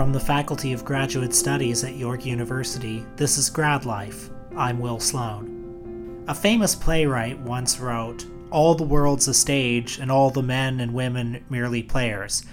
From 0.00 0.14
the 0.14 0.18
Faculty 0.18 0.72
of 0.72 0.82
Graduate 0.82 1.34
Studies 1.34 1.84
at 1.84 1.94
York 1.94 2.24
University, 2.24 3.04
this 3.16 3.36
is 3.36 3.50
Grad 3.50 3.84
Life. 3.84 4.30
I'm 4.56 4.78
Will 4.78 4.98
Sloan. 4.98 6.24
A 6.26 6.34
famous 6.34 6.74
playwright 6.74 7.38
once 7.40 7.78
wrote, 7.78 8.24
All 8.50 8.74
the 8.74 8.82
world's 8.82 9.28
a 9.28 9.34
stage, 9.34 9.98
and 9.98 10.10
all 10.10 10.30
the 10.30 10.42
men 10.42 10.80
and 10.80 10.94
women 10.94 11.44
merely 11.50 11.82
players. 11.82 12.46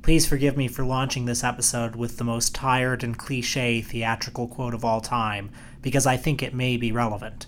Please 0.00 0.24
forgive 0.24 0.56
me 0.56 0.68
for 0.68 0.86
launching 0.86 1.26
this 1.26 1.44
episode 1.44 1.96
with 1.96 2.16
the 2.16 2.24
most 2.24 2.54
tired 2.54 3.04
and 3.04 3.18
cliche 3.18 3.82
theatrical 3.82 4.48
quote 4.48 4.72
of 4.72 4.82
all 4.82 5.02
time, 5.02 5.50
because 5.82 6.06
I 6.06 6.16
think 6.16 6.42
it 6.42 6.54
may 6.54 6.78
be 6.78 6.92
relevant. 6.92 7.44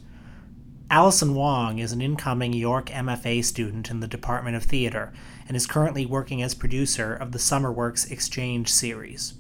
Alison 0.91 1.35
Wong 1.35 1.79
is 1.79 1.93
an 1.93 2.03
incoming 2.03 2.53
York 2.53 2.91
MFA 2.91 3.43
student 3.43 3.91
in 3.91 4.01
the 4.01 4.07
Department 4.07 4.57
of 4.57 4.65
Theater 4.65 5.11
and 5.47 5.57
is 5.57 5.67
currently 5.67 6.05
working 6.05 6.43
as 6.43 6.55
producer 6.55 7.15
of 7.15 7.33
the 7.33 7.39
Summerworks 7.39 8.11
Exchange 8.11 8.71
series. 8.71 9.38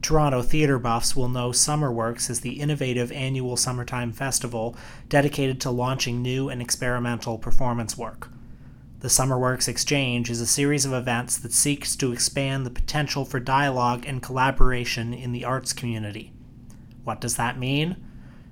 Toronto 0.00 0.42
theater 0.42 0.78
buffs 0.78 1.16
will 1.16 1.28
know 1.28 1.50
Summerworks 1.50 2.30
as 2.30 2.40
the 2.40 2.60
innovative 2.60 3.10
annual 3.12 3.56
summertime 3.56 4.12
festival 4.12 4.76
dedicated 5.08 5.60
to 5.60 5.70
launching 5.70 6.22
new 6.22 6.48
and 6.48 6.62
experimental 6.62 7.36
performance 7.36 7.98
work. 7.98 8.30
The 9.00 9.08
Summerworks 9.08 9.68
Exchange 9.68 10.30
is 10.30 10.40
a 10.40 10.46
series 10.46 10.84
of 10.84 10.92
events 10.92 11.36
that 11.38 11.52
seeks 11.52 11.94
to 11.96 12.12
expand 12.12 12.64
the 12.64 12.70
potential 12.70 13.24
for 13.24 13.38
dialogue 13.38 14.04
and 14.06 14.22
collaboration 14.22 15.14
in 15.14 15.32
the 15.32 15.44
arts 15.44 15.72
community. 15.72 16.32
What 17.04 17.20
does 17.20 17.36
that 17.36 17.58
mean? 17.58 17.96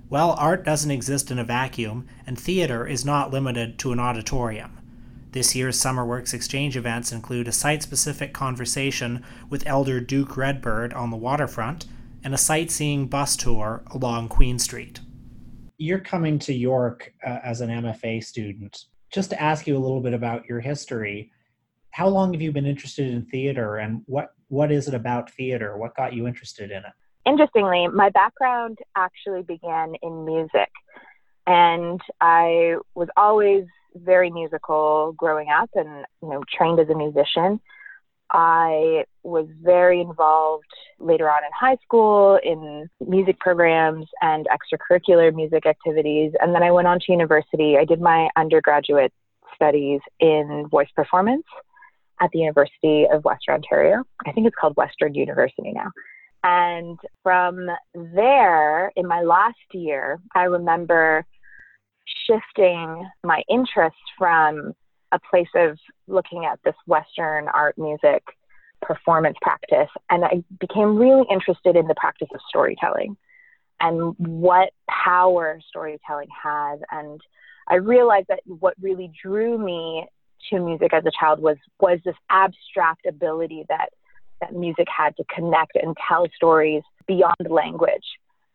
Well, 0.09 0.37
art 0.39 0.65
doesn't 0.65 0.91
exist 0.91 1.33
in 1.33 1.39
a 1.39 1.45
vacuum, 1.45 2.07
and 2.27 2.39
theater 2.39 2.87
is 2.87 3.05
not 3.05 3.33
limited 3.33 3.77
to 3.81 3.93
an 3.93 3.99
auditorium. 3.99 4.79
This 5.37 5.55
year's 5.55 5.79
Summerworks 5.79 6.33
Exchange 6.33 6.79
events 6.79 7.13
include 7.13 7.47
a 7.47 7.53
site 7.53 7.83
specific 7.83 8.33
conversation 8.33 9.23
with 9.51 9.67
Elder 9.67 10.01
Duke 10.01 10.35
Redbird 10.35 10.95
on 10.95 11.11
the 11.11 11.19
waterfront 11.19 11.85
and 12.25 12.33
a 12.33 12.39
sightseeing 12.39 13.07
bus 13.07 13.37
tour 13.37 13.83
along 13.91 14.31
Queen 14.31 14.59
Street. 14.59 15.01
You're 15.77 16.01
coming 16.01 16.39
to 16.39 16.55
York 16.55 17.13
uh, 17.23 17.41
as 17.45 17.61
an 17.61 17.69
MFA 17.69 18.25
student. 18.25 18.87
Just 19.13 19.29
to 19.29 19.39
ask 19.39 19.67
you 19.67 19.77
a 19.77 19.79
little 19.79 20.01
bit 20.01 20.15
about 20.15 20.47
your 20.47 20.61
history, 20.61 21.31
how 21.91 22.09
long 22.09 22.33
have 22.33 22.41
you 22.41 22.51
been 22.51 22.65
interested 22.65 23.07
in 23.07 23.27
theater 23.27 23.77
and 23.77 24.01
what, 24.07 24.31
what 24.49 24.73
is 24.73 24.89
it 24.89 24.95
about 24.95 25.31
theater? 25.33 25.77
What 25.77 25.95
got 25.97 26.15
you 26.15 26.27
interested 26.27 26.71
in 26.71 26.79
it? 26.79 26.93
interestingly, 27.27 27.89
my 27.89 28.09
background 28.09 28.79
actually 28.97 29.43
began 29.43 29.97
in 30.03 30.25
music. 30.25 30.71
And 31.47 32.01
I 32.23 32.77
was 32.95 33.09
always 33.19 33.67
very 34.05 34.31
musical 34.31 35.15
growing 35.17 35.49
up 35.49 35.71
and, 35.75 36.05
you 36.23 36.29
know, 36.29 36.43
trained 36.57 36.81
as 36.81 36.89
a 36.89 36.95
musician. 36.95 37.61
I 38.33 39.05
was 39.23 39.47
very 39.63 40.01
involved 40.01 40.65
later 40.99 41.31
on 41.31 41.39
in 41.45 41.51
high 41.59 41.77
school 41.85 42.39
in 42.43 42.89
music 43.07 43.39
programs 43.39 44.07
and 44.21 44.49
extracurricular 44.49 45.33
music 45.35 45.65
activities. 45.65 46.33
And 46.41 46.55
then 46.55 46.63
I 46.63 46.73
went 46.73 46.89
on 46.89 46.99
to 47.01 47.13
university. 47.13 47.77
I 47.79 47.85
did 47.85 48.01
my 48.01 48.29
undergraduate 48.37 49.13
studies 49.55 50.01
in 50.19 50.67
voice 50.71 50.89
performance 50.95 51.45
at 52.21 52.31
the 52.33 52.41
University 52.41 53.07
of 53.13 53.25
Western 53.25 53.57
Ontario. 53.57 54.05
I 54.27 54.33
think 54.33 54.47
it's 54.47 54.57
called 54.59 54.77
Western 54.77 55.15
University 55.15 55.73
now. 55.73 55.91
And 56.43 56.99
from 57.23 57.69
there, 57.95 58.93
in 58.97 59.07
my 59.07 59.23
last 59.23 59.57
year, 59.73 60.21
I 60.35 60.45
remember 60.45 61.25
shifting 62.27 63.09
my 63.25 63.43
interest 63.49 63.97
from 64.19 64.75
a 65.13 65.19
place 65.31 65.49
of 65.55 65.79
looking 66.09 66.45
at 66.45 66.59
this 66.65 66.75
Western 66.87 67.49
art 67.49 67.77
music 67.79 68.23
performance 68.83 69.37
practice. 69.41 69.89
And 70.11 70.25
I 70.25 70.43
became 70.61 70.97
really 70.97 71.25
interested 71.31 71.77
in 71.77 71.87
the 71.87 71.95
practice 71.95 72.29
of 72.35 72.41
storytelling 72.49 73.17
and 73.81 74.15
what 74.19 74.71
power 74.89 75.61
storytelling 75.69 76.29
has. 76.43 76.81
And 76.91 77.21
I 77.69 77.77
realized 77.77 78.27
that 78.29 78.41
what 78.47 78.75
really 78.81 79.11
drew 79.23 79.59
me 79.59 80.07
to 80.51 80.61
music 80.61 80.93
as 80.93 81.05
a 81.07 81.11
child 81.19 81.41
was 81.41 81.57
was 81.81 81.99
this 82.05 82.15
abstract 82.31 83.07
ability 83.07 83.65
that 83.69 83.89
that 84.41 84.55
music 84.55 84.87
had 84.95 85.17
to 85.17 85.25
connect 85.35 85.77
and 85.77 85.97
tell 86.09 86.27
stories 86.37 86.83
beyond 87.07 87.49
language. 87.49 88.05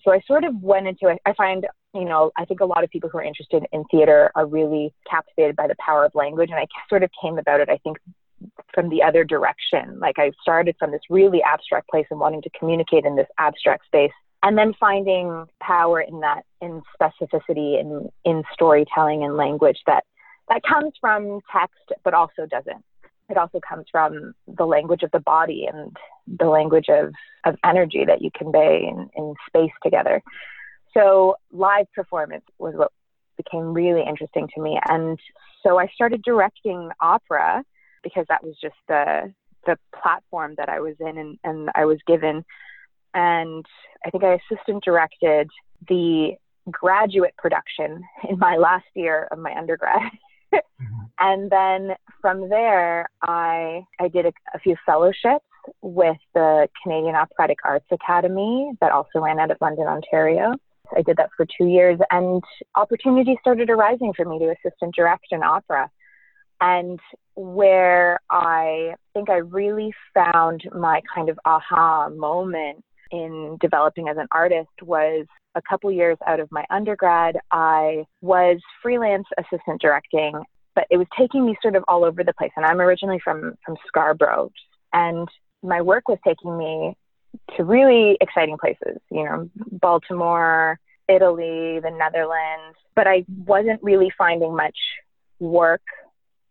So 0.03 0.11
I 0.11 0.21
sort 0.27 0.43
of 0.43 0.61
went 0.61 0.87
into. 0.87 1.15
I 1.25 1.33
find, 1.33 1.65
you 1.93 2.05
know, 2.05 2.31
I 2.37 2.45
think 2.45 2.61
a 2.61 2.65
lot 2.65 2.83
of 2.83 2.89
people 2.89 3.09
who 3.09 3.17
are 3.17 3.23
interested 3.23 3.65
in 3.71 3.83
theater 3.85 4.31
are 4.35 4.45
really 4.45 4.93
captivated 5.09 5.55
by 5.55 5.67
the 5.67 5.75
power 5.79 6.05
of 6.05 6.15
language. 6.15 6.49
And 6.49 6.59
I 6.59 6.67
sort 6.89 7.03
of 7.03 7.09
came 7.21 7.37
about 7.37 7.59
it, 7.59 7.69
I 7.69 7.77
think, 7.77 7.97
from 8.73 8.89
the 8.89 9.03
other 9.03 9.23
direction. 9.23 9.99
Like 9.99 10.17
I 10.17 10.31
started 10.41 10.75
from 10.79 10.91
this 10.91 11.01
really 11.09 11.41
abstract 11.43 11.89
place 11.89 12.07
and 12.09 12.19
wanting 12.19 12.41
to 12.43 12.49
communicate 12.57 13.05
in 13.05 13.15
this 13.15 13.27
abstract 13.37 13.85
space. 13.85 14.11
And 14.43 14.57
then 14.57 14.73
finding 14.79 15.45
power 15.61 16.01
in 16.01 16.21
that, 16.21 16.43
in 16.61 16.81
specificity, 16.99 17.79
in, 17.79 18.09
in 18.25 18.43
storytelling 18.53 19.23
and 19.23 19.35
language 19.37 19.77
that, 19.85 20.03
that 20.49 20.63
comes 20.63 20.93
from 20.99 21.41
text, 21.51 21.91
but 22.03 22.13
also 22.13 22.45
doesn't 22.49 22.83
it 23.31 23.37
also 23.37 23.59
comes 23.67 23.85
from 23.89 24.33
the 24.45 24.65
language 24.65 25.03
of 25.03 25.11
the 25.11 25.19
body 25.19 25.67
and 25.71 25.95
the 26.27 26.45
language 26.45 26.87
of, 26.89 27.13
of 27.45 27.55
energy 27.63 28.03
that 28.05 28.21
you 28.21 28.29
convey 28.37 28.85
in, 28.87 29.09
in 29.15 29.33
space 29.47 29.71
together. 29.81 30.21
So 30.93 31.35
live 31.51 31.87
performance 31.93 32.43
was 32.59 32.73
what 32.75 32.91
became 33.37 33.73
really 33.73 34.03
interesting 34.07 34.47
to 34.55 34.61
me. 34.61 34.79
And 34.89 35.19
so 35.63 35.79
I 35.79 35.87
started 35.87 36.21
directing 36.23 36.89
opera 36.99 37.63
because 38.03 38.25
that 38.29 38.43
was 38.43 38.55
just 38.61 38.75
the 38.87 39.33
the 39.65 39.77
platform 40.01 40.55
that 40.57 40.69
I 40.69 40.79
was 40.79 40.95
in 40.99 41.19
and, 41.19 41.37
and 41.43 41.69
I 41.75 41.85
was 41.85 41.99
given. 42.07 42.43
And 43.13 43.63
I 44.03 44.09
think 44.09 44.23
I 44.23 44.39
assistant 44.51 44.83
directed 44.83 45.49
the 45.87 46.31
graduate 46.69 47.35
production 47.37 48.03
in 48.29 48.39
my 48.39 48.57
last 48.57 48.85
year 48.95 49.27
of 49.31 49.39
my 49.39 49.53
undergrad. 49.53 50.01
mm-hmm. 50.53 51.03
And 51.19 51.51
then 51.51 51.95
from 52.21 52.49
there, 52.49 53.07
I 53.21 53.85
I 53.99 54.07
did 54.07 54.25
a, 54.25 54.33
a 54.53 54.59
few 54.59 54.75
fellowships 54.85 55.45
with 55.81 56.17
the 56.33 56.67
Canadian 56.81 57.15
Operatic 57.15 57.59
Arts 57.63 57.85
Academy 57.91 58.71
that 58.81 58.91
also 58.91 59.19
ran 59.19 59.39
out 59.39 59.51
of 59.51 59.57
London, 59.61 59.85
Ontario. 59.85 60.55
I 60.95 61.01
did 61.01 61.17
that 61.17 61.29
for 61.35 61.45
two 61.45 61.67
years, 61.67 61.99
and 62.11 62.43
opportunities 62.75 63.37
started 63.41 63.69
arising 63.69 64.13
for 64.15 64.25
me 64.25 64.39
to 64.39 64.51
assistant 64.51 64.95
direct 64.95 65.27
an 65.31 65.43
opera. 65.43 65.89
And 66.59 66.99
where 67.35 68.19
I 68.29 68.93
think 69.13 69.29
I 69.29 69.37
really 69.37 69.93
found 70.13 70.63
my 70.75 71.01
kind 71.13 71.29
of 71.29 71.39
aha 71.45 72.09
moment 72.09 72.83
in 73.11 73.57
developing 73.59 74.07
as 74.07 74.17
an 74.17 74.27
artist 74.31 74.69
was 74.83 75.25
a 75.55 75.61
couple 75.67 75.91
years 75.91 76.17
out 76.27 76.39
of 76.39 76.51
my 76.51 76.65
undergrad, 76.69 77.37
I 77.51 78.05
was 78.21 78.59
freelance 78.81 79.27
assistant 79.37 79.81
directing, 79.81 80.41
but 80.75 80.85
it 80.89 80.97
was 80.97 81.07
taking 81.17 81.45
me 81.45 81.55
sort 81.61 81.75
of 81.75 81.83
all 81.87 82.05
over 82.05 82.23
the 82.23 82.33
place. 82.33 82.51
And 82.55 82.65
I'm 82.65 82.79
originally 82.79 83.19
from, 83.23 83.55
from 83.65 83.75
Scarborough, 83.87 84.51
and 84.93 85.27
my 85.63 85.81
work 85.81 86.07
was 86.07 86.19
taking 86.25 86.57
me 86.57 86.95
to 87.57 87.63
really 87.63 88.17
exciting 88.21 88.57
places, 88.57 88.99
you 89.09 89.23
know, 89.23 89.49
Baltimore, 89.71 90.79
Italy, 91.07 91.79
the 91.79 91.91
Netherlands, 91.91 92.77
but 92.95 93.07
I 93.07 93.25
wasn't 93.45 93.81
really 93.83 94.11
finding 94.17 94.55
much 94.55 94.77
work 95.39 95.81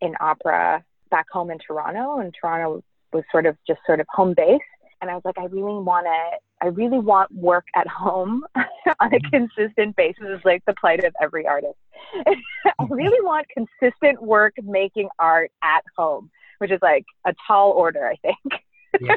in 0.01 0.15
opera 0.21 0.85
back 1.11 1.27
home 1.31 1.51
in 1.51 1.59
Toronto. 1.59 2.19
And 2.19 2.35
Toronto 2.39 2.83
was 3.13 3.25
sort 3.31 3.47
of 3.47 3.57
just 3.67 3.81
sort 3.87 4.01
of 4.01 4.07
home 4.11 4.35
base. 4.37 4.61
And 5.01 5.11
I 5.11 5.15
was 5.15 5.23
like, 5.25 5.39
I 5.39 5.45
really 5.45 5.83
want 5.83 6.07
to 6.07 6.39
I 6.63 6.69
really 6.69 6.99
want 6.99 7.33
work 7.33 7.65
at 7.75 7.87
home 7.87 8.45
on 8.55 8.65
a 9.01 9.07
mm-hmm. 9.07 9.29
consistent 9.31 9.97
basis 9.97 10.25
is 10.29 10.41
like 10.45 10.63
the 10.67 10.75
plight 10.75 11.05
of 11.05 11.15
every 11.21 11.47
artist. 11.47 11.79
I 12.27 12.85
really 12.89 13.21
want 13.23 13.47
consistent 13.49 14.23
work 14.23 14.55
making 14.63 15.09
art 15.19 15.51
at 15.63 15.83
home, 15.97 16.31
which 16.59 16.71
is 16.71 16.81
like 16.83 17.07
a 17.25 17.35
tall 17.47 17.73
order, 17.73 18.07
I 18.07 18.17
think. 18.17 18.63
Yeah. 19.01 19.17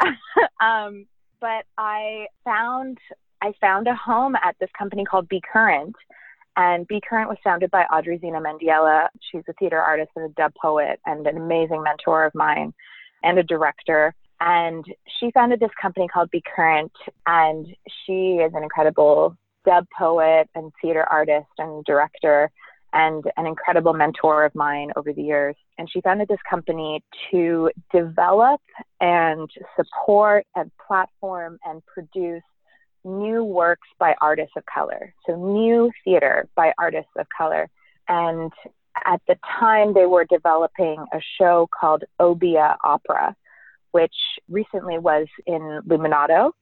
um, 0.60 1.06
but 1.40 1.64
I 1.76 2.26
found 2.44 2.98
I 3.42 3.52
found 3.60 3.88
a 3.88 3.94
home 3.94 4.36
at 4.36 4.56
this 4.60 4.70
company 4.78 5.04
called 5.04 5.28
Be 5.28 5.42
Current. 5.52 5.96
And 6.56 6.86
Be 6.86 7.00
Current 7.00 7.28
was 7.28 7.38
founded 7.42 7.70
by 7.70 7.84
ahdri 7.90 8.22
zhina 8.22 8.40
mandiela. 8.40 9.08
She's 9.20 9.42
a 9.48 9.52
theater 9.54 9.80
artist 9.80 10.10
and 10.16 10.30
a 10.30 10.34
dub 10.34 10.52
poet 10.60 11.00
and 11.06 11.26
an 11.26 11.36
amazing 11.36 11.82
mentor 11.82 12.24
of 12.24 12.34
mine 12.34 12.72
and 13.22 13.38
a 13.38 13.42
director. 13.42 14.14
And 14.40 14.84
she 15.18 15.30
founded 15.32 15.60
this 15.60 15.70
company 15.80 16.08
called 16.08 16.30
Be 16.30 16.42
Current, 16.54 16.92
and 17.26 17.66
she 17.86 18.34
is 18.34 18.52
an 18.54 18.62
incredible 18.62 19.36
dub 19.64 19.86
poet 19.96 20.48
and 20.54 20.72
theater 20.80 21.04
artist 21.04 21.48
and 21.58 21.84
director 21.84 22.50
and 22.92 23.24
an 23.36 23.46
incredible 23.46 23.92
mentor 23.94 24.44
of 24.44 24.54
mine 24.54 24.92
over 24.96 25.12
the 25.12 25.22
years. 25.22 25.56
And 25.78 25.90
she 25.90 26.00
founded 26.00 26.28
this 26.28 26.38
company 26.48 27.02
to 27.30 27.70
develop 27.92 28.60
and 29.00 29.48
support 29.76 30.46
and 30.54 30.70
platform 30.86 31.58
and 31.64 31.84
produce 31.86 32.42
new 33.04 33.44
works 33.44 33.88
by 33.98 34.14
artists 34.20 34.52
of 34.56 34.64
color. 34.66 35.14
So, 35.26 35.36
new 35.36 35.90
theater 36.04 36.48
by 36.54 36.72
artists 36.78 37.10
of 37.18 37.26
color. 37.36 37.68
And 38.08 38.52
at 39.06 39.20
the 39.26 39.36
time, 39.58 39.94
they 39.94 40.06
were 40.06 40.24
developing 40.24 41.04
a 41.12 41.20
show 41.38 41.68
called 41.78 42.04
Obeah 42.20 42.76
Opera, 42.84 43.34
which 43.92 44.14
recently 44.48 44.98
was 44.98 45.26
in 45.46 45.80
Luminato. 45.88 46.52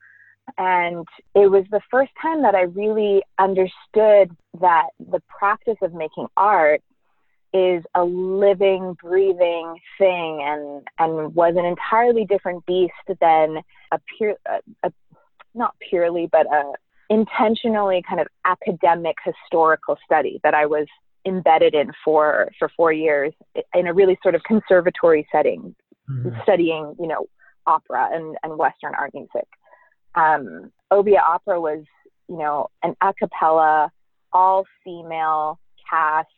And 0.59 1.07
it 1.35 1.51
was 1.51 1.65
the 1.71 1.81
first 1.91 2.11
time 2.21 2.43
that 2.43 2.55
I 2.55 2.63
really 2.63 3.23
understood 3.39 4.37
that 4.61 4.89
the 4.99 5.23
practice 5.29 5.77
of 5.83 5.95
making 5.95 6.27
art 6.37 6.83
is 7.53 7.83
a 7.95 8.05
living, 8.05 8.97
breathing 9.03 9.77
thing 9.99 10.41
and, 10.43 10.87
and 10.99 11.35
was 11.35 11.55
an 11.57 11.65
entirely 11.65 12.25
different 12.25 12.65
beast 12.67 12.93
than 13.21 13.59
a 13.91 14.01
pure, 14.17 14.35
a, 14.47 14.61
a, 14.85 14.93
not 15.55 15.75
purely, 15.89 16.29
but 16.31 16.47
a 16.47 16.73
intentionally 17.11 18.03
kind 18.09 18.21
of 18.21 18.29
academic 18.45 19.17
historical 19.25 19.99
study 20.05 20.41
that 20.45 20.55
I 20.55 20.67
was 20.67 20.87
embedded 21.27 21.75
in 21.75 21.91
for, 22.05 22.51
for 22.59 22.71
four 22.77 22.93
years 22.93 23.33
in 23.75 23.89
a 23.89 23.93
really 23.93 24.17
sort 24.23 24.37
of 24.37 24.43
conservatory 24.45 25.27
setting, 25.33 25.75
mm-hmm. 26.09 26.31
studying, 26.45 26.95
you 27.01 27.09
know, 27.09 27.27
opera 27.67 28.09
and, 28.13 28.37
and 28.45 28.57
Western 28.57 28.95
art 28.95 29.13
music. 29.13 29.47
Um, 30.15 30.73
Obeah 30.91 31.23
Opera 31.27 31.61
was, 31.61 31.85
you 32.29 32.39
know, 32.39 32.69
an 32.83 32.95
a 33.01 33.13
cappella, 33.15 33.91
all 34.33 34.67
female 34.85 35.59
cast 35.89 36.29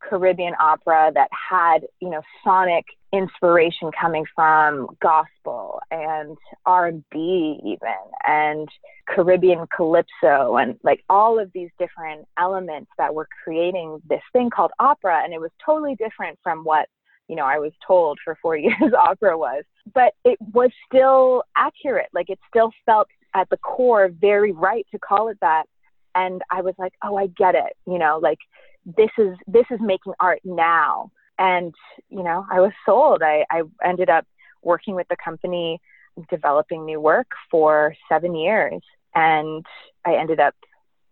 Caribbean 0.00 0.54
opera 0.58 1.10
that 1.14 1.28
had, 1.32 1.80
you 2.00 2.10
know, 2.10 2.22
sonic 2.42 2.84
inspiration 3.12 3.90
coming 3.98 4.24
from 4.34 4.86
gospel 5.02 5.80
and 5.90 6.36
R&B 6.64 7.60
even 7.64 7.88
and 8.26 8.68
Caribbean 9.08 9.66
calypso 9.74 10.56
and 10.56 10.78
like 10.84 11.02
all 11.10 11.40
of 11.40 11.50
these 11.52 11.70
different 11.78 12.26
elements 12.38 12.90
that 12.98 13.12
were 13.12 13.26
creating 13.42 14.00
this 14.08 14.22
thing 14.32 14.48
called 14.48 14.70
opera 14.78 15.22
and 15.24 15.34
it 15.34 15.40
was 15.40 15.50
totally 15.64 15.96
different 15.96 16.38
from 16.42 16.62
what 16.62 16.88
you 17.30 17.36
know 17.36 17.46
I 17.46 17.58
was 17.58 17.72
told 17.86 18.18
for 18.24 18.36
4 18.42 18.56
years 18.66 18.92
opera 18.98 19.38
was 19.38 19.64
but 19.94 20.12
it 20.24 20.38
was 20.52 20.70
still 20.86 21.42
accurate. 21.56 22.08
Like 22.12 22.30
it 22.30 22.38
still 22.48 22.70
felt 22.84 23.08
at 23.34 23.48
the 23.48 23.56
core 23.56 24.08
very 24.08 24.52
right 24.52 24.86
to 24.92 24.98
call 24.98 25.28
it 25.28 25.38
that. 25.40 25.64
And 26.14 26.42
I 26.50 26.60
was 26.60 26.74
like 26.76 26.92
oh 27.02 27.16
I 27.16 27.28
get 27.28 27.54
it 27.54 27.72
you 27.86 27.98
know 27.98 28.18
like 28.20 28.38
this 28.84 29.10
is 29.16 29.36
this 29.46 29.66
is 29.70 29.78
making 29.80 30.12
art 30.18 30.40
now. 30.44 31.12
And 31.38 31.74
you 32.08 32.22
know 32.22 32.44
i 32.50 32.60
was 32.60 32.72
sold. 32.84 33.22
I, 33.22 33.44
I 33.50 33.62
ended 33.84 34.10
up 34.10 34.26
working 34.62 34.94
with 34.94 35.08
the 35.08 35.16
company 35.24 35.80
developing 36.28 36.84
new 36.84 37.00
work 37.00 37.28
for 37.50 37.94
seven 38.08 38.34
years. 38.34 38.82
And 39.14 39.64
i 40.04 40.14
ended 40.14 40.40
up 40.40 40.54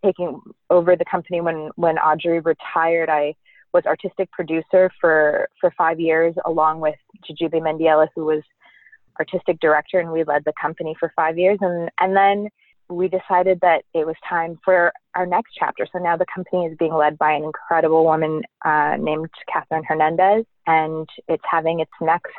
taking 0.04 0.40
over 0.70 0.96
the 0.96 1.04
company 1.04 1.40
when 1.40 1.70
when 1.76 1.96
ahdri 1.96 2.44
retired. 2.44 3.08
I 3.08 3.34
was 3.72 3.84
artistic 3.86 4.30
producer 4.32 4.90
for 5.00 5.48
for 5.60 5.72
five 5.76 6.00
years 6.00 6.34
along 6.44 6.80
with 6.80 6.96
Jajube 7.28 7.60
Mandiela 7.60 8.08
who 8.14 8.24
was 8.24 8.42
artistic 9.18 9.58
director 9.60 9.98
and 9.98 10.12
we 10.12 10.24
led 10.24 10.44
the 10.44 10.52
company 10.60 10.94
for 10.98 11.12
five 11.16 11.38
years 11.38 11.58
and 11.60 11.90
and 11.98 12.16
then 12.16 12.48
we 12.90 13.08
decided 13.08 13.60
that 13.60 13.82
it 13.94 14.06
was 14.06 14.16
time 14.28 14.58
for 14.64 14.92
our 15.14 15.26
next 15.26 15.52
chapter. 15.58 15.86
So 15.92 15.98
now 15.98 16.16
the 16.16 16.26
company 16.34 16.66
is 16.66 16.76
being 16.78 16.94
led 16.94 17.18
by 17.18 17.32
an 17.32 17.44
incredible 17.44 18.04
woman 18.04 18.42
uh, 18.64 18.96
named 18.98 19.28
Catherine 19.52 19.84
Hernandez, 19.84 20.44
and 20.66 21.08
it's 21.28 21.42
having 21.50 21.80
its 21.80 21.90
next 22.00 22.32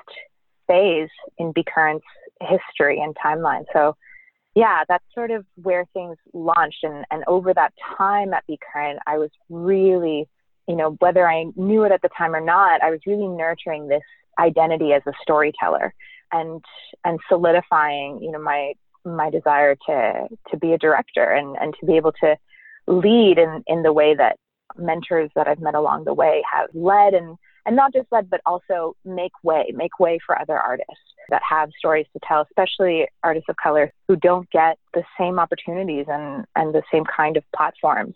phase 0.68 1.10
in 1.38 1.52
Be 1.52 1.64
Current's 1.64 2.06
history 2.42 3.00
and 3.02 3.16
timeline. 3.24 3.66
So, 3.74 3.96
yeah, 4.56 4.84
that's 4.88 5.04
sort 5.14 5.32
of 5.32 5.46
where 5.56 5.86
things 5.94 6.18
launched. 6.34 6.84
And, 6.84 7.06
and 7.12 7.24
over 7.28 7.54
that 7.54 7.74
time 7.98 8.34
at 8.34 8.46
Be 8.48 8.58
Current, 8.74 9.00
I 9.06 9.18
was 9.18 9.30
really, 9.50 10.28
you 10.70 10.76
know, 10.76 10.96
whether 11.00 11.28
I 11.28 11.46
knew 11.56 11.84
it 11.84 11.92
at 11.92 12.04
the 12.04 12.10
time 12.16 12.36
or 12.36 12.40
not, 12.40 12.84
I 12.84 12.92
was 12.92 13.00
really 13.08 13.28
nurturing 13.28 13.88
this 13.88 14.04
identity 14.38 14.94
as 14.94 15.02
a 15.08 15.14
storyteller 15.20 15.96
and 16.32 16.64
and 17.04 17.20
solidifying, 17.28 18.20
you 18.22 18.32
know, 18.32 18.40
my 18.40 18.74
my 19.04 19.32
desire 19.32 19.76
to 19.88 20.28
to 20.52 20.58
be 20.58 20.74
a 20.74 20.78
director 20.78 21.24
and 21.24 21.58
and 21.60 21.76
to 21.80 21.86
be 21.88 21.98
able 21.98 22.12
to 22.22 22.38
lead 22.86 23.40
in 23.40 23.64
in 23.66 23.82
the 23.82 23.92
way 23.92 24.14
that 24.16 24.36
mentors 24.78 25.32
that 25.36 25.48
I've 25.48 25.60
met 25.60 25.74
along 25.74 26.06
the 26.06 26.14
way 26.14 26.44
have 26.54 26.70
led 26.76 27.16
and 27.16 27.36
and 27.66 27.76
not 27.76 27.92
just 27.92 28.08
led 28.12 28.30
but 28.30 28.42
also 28.46 28.96
make 29.04 29.32
way 29.44 29.74
make 29.76 30.00
way 30.00 30.20
for 30.24 30.40
other 30.40 30.58
artists 30.58 30.94
that 31.32 31.42
have 31.48 31.72
stories 31.80 32.06
to 32.14 32.20
tell 32.28 32.42
especially 32.44 33.08
artists 33.24 33.50
of 33.50 33.56
color 33.56 33.92
who 34.08 34.16
don't 34.16 34.48
get 34.52 34.78
the 34.94 35.04
same 35.20 35.40
opportunities 35.40 36.06
and 36.08 36.46
and 36.56 36.76
the 36.76 36.84
same 36.92 37.06
kind 37.06 37.38
of 37.38 37.44
platforms. 37.56 38.14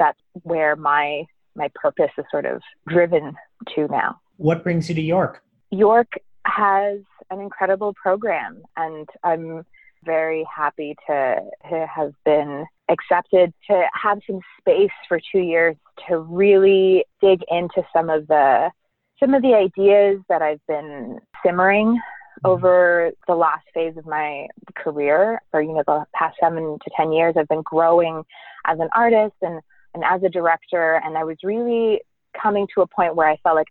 That's 0.00 0.18
where 0.42 0.74
my 0.74 1.26
my 1.56 1.70
purpose 1.74 2.10
is 2.18 2.24
sort 2.30 2.46
of 2.46 2.60
driven 2.88 3.34
to 3.74 3.88
now. 3.88 4.20
What 4.36 4.62
brings 4.62 4.88
you 4.88 4.94
to 4.94 5.02
york? 5.02 5.42
York 5.70 6.12
has 6.46 7.00
an 7.30 7.40
incredible 7.40 7.92
program 8.00 8.62
and 8.76 9.08
i'm 9.24 9.64
very 10.06 10.46
happy 10.54 10.94
to, 11.06 11.36
to 11.68 11.86
have 11.86 12.12
been 12.24 12.64
accepted 12.88 13.52
to 13.68 13.82
have 14.00 14.20
some 14.26 14.40
space 14.60 14.92
for 15.08 15.20
two 15.32 15.40
years 15.40 15.76
to 16.08 16.18
really 16.18 17.04
dig 17.20 17.40
into 17.50 17.82
some 17.92 18.08
of 18.08 18.26
the 18.28 18.70
some 19.18 19.32
of 19.34 19.42
the 19.42 19.54
ideas 19.54 20.20
that 20.28 20.42
I've 20.42 20.64
been 20.68 21.18
simmering 21.44 21.86
mm-hmm. 21.86 22.46
over 22.46 23.10
the 23.26 23.34
last 23.34 23.64
phase 23.74 23.96
of 23.96 24.06
my 24.06 24.46
career. 24.76 25.40
For 25.50 25.60
you 25.60 25.72
know 25.74 25.82
the 25.86 26.04
past 26.14 26.36
seven 26.40 26.78
to 26.82 26.90
ten 26.96 27.12
years 27.12 27.34
I've 27.36 27.48
been 27.48 27.62
growing 27.62 28.22
as 28.66 28.78
an 28.78 28.88
artist 28.94 29.34
and 29.42 29.60
and 29.96 30.04
as 30.04 30.22
a 30.22 30.28
director 30.28 31.00
and 31.02 31.16
I 31.16 31.24
was 31.24 31.38
really 31.42 32.02
coming 32.40 32.68
to 32.74 32.82
a 32.82 32.86
point 32.86 33.16
where 33.16 33.26
I 33.26 33.38
felt 33.38 33.56
like 33.56 33.68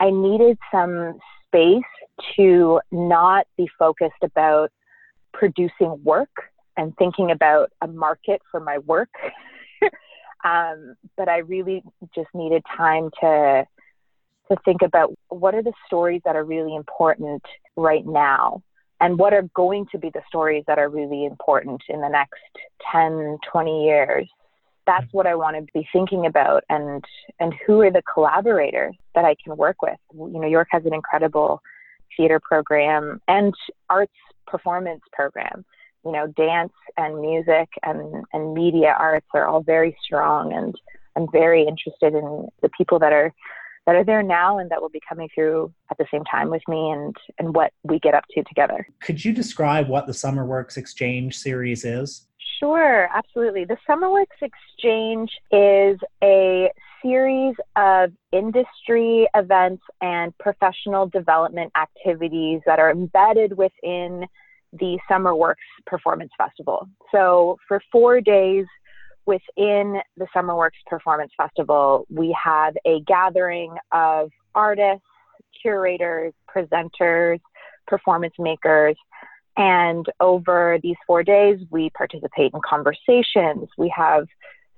I 0.00 0.10
needed 0.10 0.58
some 0.72 1.18
space 1.46 1.82
to 2.36 2.80
not 2.90 3.46
be 3.56 3.68
focused 3.78 4.22
about 4.22 4.70
producing 5.32 6.02
work 6.02 6.50
and 6.76 6.96
thinking 6.96 7.30
about 7.30 7.70
a 7.80 7.86
market 7.86 8.42
for 8.50 8.58
my 8.58 8.78
work. 8.78 9.08
um, 10.44 10.96
but 11.16 11.28
I 11.28 11.38
really 11.38 11.82
just 12.14 12.28
needed 12.34 12.62
time 12.76 13.10
to 13.20 13.64
to 14.50 14.56
think 14.64 14.80
about 14.82 15.14
what 15.28 15.54
are 15.54 15.62
the 15.62 15.74
stories 15.86 16.22
that 16.24 16.34
are 16.34 16.44
really 16.44 16.74
important 16.74 17.42
right 17.76 18.06
now 18.06 18.62
and 18.98 19.18
what 19.18 19.34
are 19.34 19.42
going 19.54 19.86
to 19.92 19.98
be 19.98 20.08
the 20.08 20.22
stories 20.26 20.64
that 20.66 20.78
are 20.78 20.88
really 20.88 21.26
important 21.26 21.82
in 21.90 22.00
the 22.00 22.08
next 22.08 22.40
10 22.90 23.36
20 23.52 23.84
years 23.84 24.26
that's 24.88 25.12
what 25.12 25.26
i 25.26 25.34
want 25.34 25.54
to 25.54 25.72
be 25.72 25.86
thinking 25.92 26.26
about 26.26 26.64
and 26.68 27.04
and 27.38 27.54
who 27.66 27.80
are 27.82 27.90
the 27.90 28.02
collaborators 28.02 28.96
that 29.14 29.24
i 29.24 29.36
can 29.42 29.56
work 29.56 29.76
with 29.82 29.98
you 30.14 30.40
know 30.40 30.48
york 30.48 30.68
has 30.70 30.84
an 30.84 30.94
incredible 30.94 31.62
theater 32.16 32.40
program 32.40 33.20
and 33.28 33.54
arts 33.88 34.12
performance 34.48 35.02
program. 35.12 35.64
You 36.04 36.12
know, 36.12 36.26
dance 36.28 36.72
and 36.96 37.20
music 37.20 37.68
and, 37.82 38.24
and 38.32 38.54
media 38.54 38.94
arts 38.98 39.26
are 39.34 39.46
all 39.46 39.62
very 39.62 39.96
strong, 40.02 40.52
and 40.52 40.74
I'm 41.16 41.26
very 41.30 41.66
interested 41.66 42.14
in 42.14 42.48
the 42.62 42.70
people 42.76 42.98
that 43.00 43.12
are 43.12 43.32
that 43.86 43.96
are 43.96 44.04
there 44.04 44.22
now 44.22 44.58
and 44.58 44.70
that 44.70 44.82
will 44.82 44.90
be 44.90 45.00
coming 45.08 45.30
through 45.34 45.72
at 45.90 45.96
the 45.96 46.04
same 46.10 46.22
time 46.24 46.50
with 46.50 46.62
me 46.68 46.90
and 46.90 47.16
and 47.38 47.54
what 47.54 47.72
we 47.82 47.98
get 47.98 48.14
up 48.14 48.24
to 48.32 48.42
together. 48.44 48.86
Could 49.00 49.24
you 49.24 49.32
describe 49.32 49.88
what 49.88 50.06
the 50.06 50.12
SummerWorks 50.12 50.76
Exchange 50.76 51.36
series 51.36 51.84
is? 51.84 52.26
Sure, 52.58 53.08
absolutely. 53.14 53.64
The 53.64 53.76
SummerWorks 53.88 54.42
Exchange 54.42 55.30
is 55.52 55.98
a 56.22 56.70
series 57.02 57.54
of 57.76 58.12
industry 58.32 59.28
events 59.34 59.82
and 60.00 60.36
professional 60.38 61.06
development 61.06 61.70
activities 61.76 62.60
that 62.66 62.78
are 62.80 62.90
embedded 62.90 63.56
within 63.56 64.26
the 64.72 64.98
SummerWorks 65.10 65.54
Performance 65.86 66.32
Festival. 66.36 66.88
So 67.12 67.58
for 67.68 67.80
four 67.92 68.20
days 68.20 68.66
within 69.26 70.00
the 70.16 70.26
SummerWorks 70.34 70.70
Performance 70.86 71.32
Festival, 71.36 72.06
we 72.10 72.36
have 72.42 72.74
a 72.84 73.00
gathering 73.06 73.76
of 73.92 74.30
artists, 74.54 75.04
curators, 75.62 76.32
presenters, 76.52 77.40
performance 77.86 78.34
makers. 78.38 78.96
And 79.58 80.06
over 80.20 80.78
these 80.82 80.96
four 81.04 81.24
days, 81.24 81.58
we 81.70 81.90
participate 81.90 82.52
in 82.54 82.60
conversations. 82.64 83.68
We 83.76 83.92
have 83.94 84.28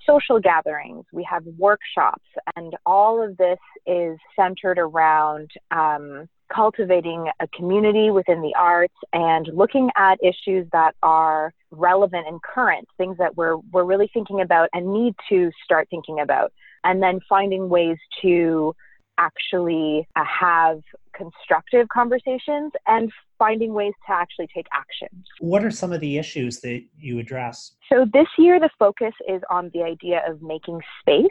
social 0.07 0.41
gatherings, 0.41 1.05
we 1.13 1.23
have 1.31 1.45
workshops, 1.59 2.25
and 2.57 2.75
all 2.87 3.23
of 3.23 3.37
this 3.37 3.59
is 3.87 4.19
centered 4.35 4.79
around 4.79 5.51
um, 5.71 6.27
cultivating 6.53 7.29
a 7.41 7.47
community 7.49 8.11
within 8.11 8.41
the 8.41 8.55
arts 8.59 8.95
and 9.13 9.47
looking 9.53 9.91
at 9.99 10.19
issues 10.23 10.67
that 10.73 10.95
are 11.03 11.53
relevant 11.71 12.27
and 12.27 12.41
current, 12.43 12.89
things 12.97 13.19
that 13.19 13.37
we're, 13.37 13.59
we're 13.73 13.85
really 13.85 14.11
thinking 14.15 14.41
about 14.41 14.71
and 14.73 14.91
need 14.91 15.15
to 15.29 15.51
start 15.63 15.87
thinking 15.91 16.21
about, 16.21 16.51
and 16.83 17.03
then 17.03 17.21
finding 17.29 17.69
ways 17.69 17.99
to 18.23 18.75
actually 19.21 20.09
uh, 20.17 20.25
have 20.25 20.81
constructive 21.15 21.89
conversations 21.89 22.73
and 22.87 23.13
finding 23.39 23.73
ways 23.75 23.93
to 24.07 24.13
actually 24.13 24.49
take 24.55 24.67
action. 24.73 25.09
What 25.39 25.65
are 25.65 25.71
some 25.71 25.93
of 25.93 26.01
the 26.01 26.19
issues 26.19 26.61
that 26.61 26.83
you 26.99 27.19
address? 27.19 27.73
So, 27.93 28.07
this 28.13 28.27
year 28.39 28.59
the 28.59 28.71
focus 28.79 29.13
is 29.29 29.43
on 29.51 29.71
the 29.75 29.83
idea 29.83 30.23
of 30.27 30.43
making 30.43 30.81
space, 31.01 31.27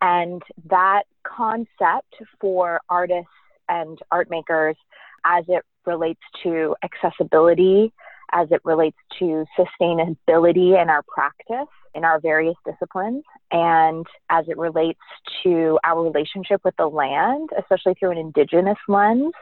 and 0.00 0.42
that 0.68 1.02
concept 1.24 2.14
for 2.40 2.80
artists 2.88 3.30
and 3.68 3.98
art 4.10 4.28
makers 4.30 4.76
as 5.24 5.44
it 5.48 5.62
relates 5.86 6.20
to 6.42 6.74
accessibility, 6.82 7.92
as 8.32 8.48
it 8.50 8.60
relates 8.64 8.96
to 9.18 9.44
sustainability 9.58 10.80
in 10.80 10.88
our 10.88 11.02
practice 11.08 11.68
in 11.94 12.04
our 12.04 12.20
various 12.20 12.54
disciplines, 12.64 13.24
and 13.50 14.06
as 14.30 14.44
it 14.48 14.56
relates 14.56 15.00
to 15.42 15.78
our 15.84 16.02
relationship 16.02 16.60
with 16.64 16.74
the 16.76 16.86
land, 16.86 17.50
especially 17.58 17.94
through 17.98 18.12
an 18.12 18.18
Indigenous 18.18 18.78
lens, 18.88 19.32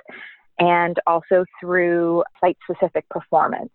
and 0.58 0.98
also 1.06 1.44
through 1.60 2.24
site 2.40 2.56
specific 2.68 3.08
performance. 3.10 3.72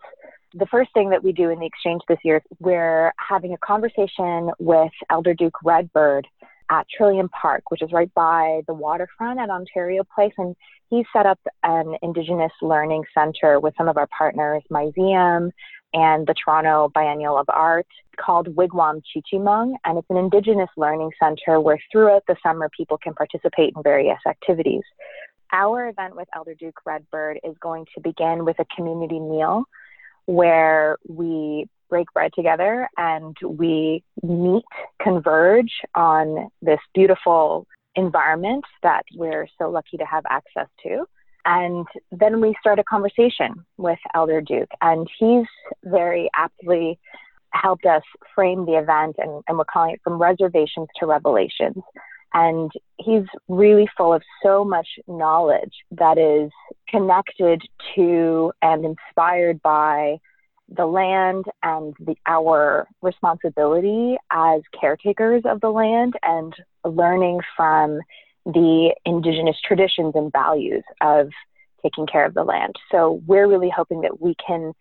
The 0.55 0.65
first 0.67 0.93
thing 0.93 1.09
that 1.09 1.23
we 1.23 1.31
do 1.31 1.49
in 1.49 1.59
the 1.59 1.65
exchange 1.65 2.01
this 2.07 2.19
year 2.23 2.37
is 2.37 2.57
we're 2.59 3.11
having 3.17 3.53
a 3.53 3.57
conversation 3.57 4.51
with 4.59 4.91
Elder 5.09 5.33
Duke 5.33 5.57
Redbird 5.63 6.27
at 6.73 6.87
Trillium 6.89 7.29
Park, 7.29 7.69
which 7.69 7.83
is 7.83 7.91
right 7.91 8.11
by 8.15 8.61
the 8.67 8.73
waterfront 8.73 9.39
at 9.39 9.49
Ontario 9.49 10.03
Place. 10.15 10.33
And 10.37 10.55
he 10.89 11.05
set 11.13 11.27
up 11.27 11.39
an 11.61 11.95
Indigenous 12.01 12.51
Learning 12.61 13.03
Center 13.13 13.59
with 13.59 13.75
some 13.77 13.87
of 13.87 13.97
our 13.97 14.07
partners, 14.07 14.63
Museum 14.71 15.51
and 15.93 16.25
the 16.25 16.33
Toronto 16.33 16.89
Biennial 16.91 17.37
of 17.37 17.45
Art, 17.49 17.85
called 18.19 18.47
Wigwam 18.55 19.03
Chi-Chemung. 19.13 19.75
And 19.85 19.99
it's 19.99 20.09
an 20.09 20.17
Indigenous 20.17 20.69
Learning 20.75 21.11
Center 21.21 21.61
where 21.61 21.77
throughout 21.91 22.23
the 22.27 22.35
summer 22.41 22.69
people 22.75 22.97
can 22.97 23.13
participate 23.13 23.73
in 23.75 23.83
various 23.83 24.19
activities. 24.27 24.81
Our 25.51 25.89
event 25.89 26.15
with 26.15 26.27
Elder 26.35 26.55
Duke 26.55 26.79
Redbird 26.83 27.39
is 27.43 27.55
going 27.59 27.85
to 27.93 28.01
begin 28.01 28.45
with 28.45 28.57
a 28.57 28.65
community 28.75 29.19
meal 29.19 29.65
where 30.25 30.97
we 31.07 31.67
break 31.89 32.07
bread 32.13 32.31
together 32.35 32.89
and 32.97 33.35
we 33.45 34.03
meet, 34.21 34.63
converge 35.01 35.71
on 35.95 36.49
this 36.61 36.79
beautiful 36.93 37.67
environment 37.95 38.63
that 38.81 39.03
we're 39.15 39.47
so 39.59 39.69
lucky 39.69 39.97
to 39.97 40.05
have 40.05 40.23
access 40.29 40.67
to. 40.83 41.05
And 41.45 41.85
then 42.11 42.39
we 42.39 42.55
start 42.59 42.79
a 42.79 42.83
conversation 42.83 43.65
with 43.77 43.99
Elder 44.15 44.39
Duke, 44.39 44.71
and 44.81 45.07
he's 45.19 45.45
very 45.83 46.29
aptly 46.33 46.97
helped 47.51 47.85
us 47.85 48.01
frame 48.33 48.65
the 48.65 48.77
event, 48.77 49.17
and, 49.19 49.43
and 49.47 49.57
we're 49.57 49.65
calling 49.65 49.93
it 49.93 50.01
From 50.03 50.21
Reservations 50.21 50.87
to 50.99 51.05
Revelations. 51.05 51.83
And 52.33 52.71
he's 52.97 53.25
really 53.47 53.87
full 53.95 54.11
of 54.13 54.23
so 54.41 54.65
much 54.65 54.87
knowledge 55.07 55.73
that 55.91 56.17
is 56.17 56.49
connected 56.89 57.61
to 57.95 58.51
and 58.61 58.85
inspired 58.85 59.61
by 59.61 60.17
the 60.69 60.85
land 60.85 61.45
and 61.61 61.93
the, 61.99 62.15
our 62.25 62.87
responsibility 63.01 64.17
as 64.31 64.61
caretakers 64.79 65.43
of 65.45 65.61
the 65.61 65.69
land 65.69 66.13
and 66.23 66.53
learning 66.85 67.39
from 67.55 67.99
the 68.45 68.93
indigenous 69.05 69.57
traditions 69.65 70.13
and 70.15 70.31
values 70.31 70.83
of 71.01 71.29
taking 71.81 72.07
care 72.07 72.25
of 72.25 72.33
the 72.33 72.43
land. 72.43 72.75
So 72.91 73.21
we're 73.25 73.47
really 73.47 73.69
hoping 73.69 74.01
that 74.01 74.21
we 74.21 74.35
can 74.45 74.73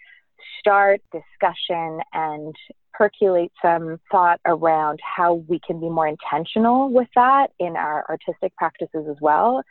start 0.59 1.01
discussion 1.13 2.01
and 2.13 2.55
percolate 2.93 3.53
some 3.61 3.99
thought 4.11 4.41
around 4.47 5.01
how 5.03 5.35
we 5.35 5.59
can 5.67 5.81
be 5.81 5.89
more 5.89 6.07
intentional 6.07 6.91
with 6.91 7.09
that 7.15 7.49
in 7.59 7.77
our 7.77 8.05
artistic 8.09 8.55
practices 8.57 9.07
as 9.11 9.17
well. 9.21 9.63